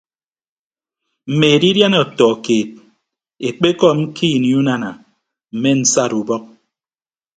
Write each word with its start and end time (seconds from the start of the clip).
Mme 1.31 1.47
edidiana 1.57 1.97
ọtọ 2.05 2.27
keed 2.45 2.69
ekpekọm 3.47 3.97
ke 4.15 4.25
ini 4.35 4.49
unana 4.59 4.89
mme 5.55 5.69
nsat 5.79 6.11
ubọk. 6.19 6.43